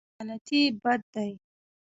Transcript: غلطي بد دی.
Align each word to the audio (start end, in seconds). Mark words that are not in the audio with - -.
غلطي 0.17 0.61
بد 0.83 1.01
دی. 1.13 1.31